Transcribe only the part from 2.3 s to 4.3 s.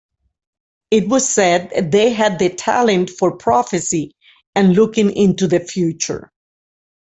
the talent for prophecy